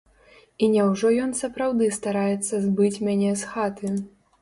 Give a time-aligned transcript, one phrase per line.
[0.63, 3.97] І няўжо ён сапраўды стараецца збыць мяне з хаты!